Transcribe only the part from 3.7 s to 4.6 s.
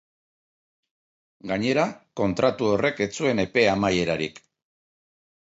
amaierarik.